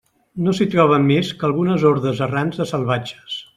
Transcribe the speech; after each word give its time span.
No 0.45 0.53
s'hi 0.59 0.65
troben 0.75 1.05
més 1.11 1.29
que 1.43 1.47
algunes 1.49 1.87
hordes 1.91 2.25
errants 2.29 2.61
de 2.63 2.71
salvatges. 2.75 3.41